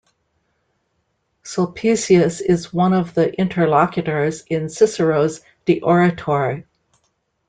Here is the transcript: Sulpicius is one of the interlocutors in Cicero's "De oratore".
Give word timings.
Sulpicius 1.43 2.41
is 2.41 2.73
one 2.73 2.93
of 2.93 3.13
the 3.13 3.31
interlocutors 3.35 4.41
in 4.49 4.67
Cicero's 4.67 5.41
"De 5.65 5.79
oratore". 5.81 6.63